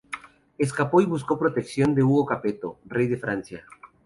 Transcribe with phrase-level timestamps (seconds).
[0.57, 3.65] Escapó y buscó la protección de Hugo Capeto, rey de Francia.